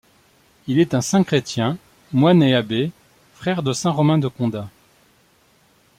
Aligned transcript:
Il 0.65 0.79
est 0.79 0.95
un 0.95 1.01
saint 1.01 1.23
chrétien 1.23 1.77
moine 2.11 2.41
et 2.41 2.55
abbé, 2.55 2.89
frère 3.35 3.61
de 3.61 3.71
saint 3.71 3.91
Romain 3.91 4.17
de 4.17 4.27
Condat. 4.29 4.67